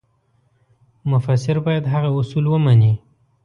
[1.11, 2.93] مفسر باید هغه اصول ومني.